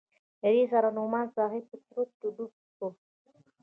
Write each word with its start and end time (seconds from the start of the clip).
دې 0.57 0.63
سره 0.71 0.87
نعماني 0.97 1.31
صاحب 1.35 1.63
په 1.69 1.75
چورت 1.87 2.09
کښې 2.19 2.29
ډوب 2.35 2.53
سو. 2.77 2.87